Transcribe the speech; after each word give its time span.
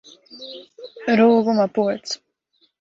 Rūguma 1.21 1.71
pods! 1.79 2.19